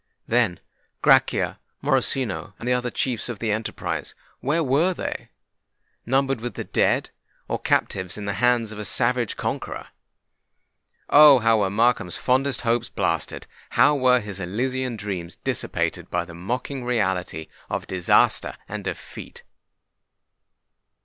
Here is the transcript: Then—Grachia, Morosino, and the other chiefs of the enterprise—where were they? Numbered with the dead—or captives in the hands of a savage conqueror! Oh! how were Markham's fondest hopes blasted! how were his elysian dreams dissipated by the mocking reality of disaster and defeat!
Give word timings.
Then—Grachia, 0.27 1.59
Morosino, 1.83 2.53
and 2.57 2.67
the 2.67 2.73
other 2.73 2.89
chiefs 2.89 3.29
of 3.29 3.37
the 3.37 3.51
enterprise—where 3.51 4.63
were 4.63 4.95
they? 4.95 5.29
Numbered 6.07 6.41
with 6.41 6.55
the 6.55 6.63
dead—or 6.63 7.59
captives 7.59 8.17
in 8.17 8.25
the 8.25 8.33
hands 8.41 8.71
of 8.71 8.79
a 8.79 8.83
savage 8.85 9.37
conqueror! 9.37 9.89
Oh! 11.07 11.37
how 11.37 11.59
were 11.59 11.69
Markham's 11.69 12.17
fondest 12.17 12.61
hopes 12.61 12.89
blasted! 12.89 13.45
how 13.69 13.95
were 13.95 14.21
his 14.21 14.39
elysian 14.39 14.97
dreams 14.97 15.35
dissipated 15.35 16.09
by 16.09 16.25
the 16.25 16.33
mocking 16.33 16.83
reality 16.83 17.45
of 17.69 17.85
disaster 17.85 18.57
and 18.67 18.83
defeat! 18.85 19.43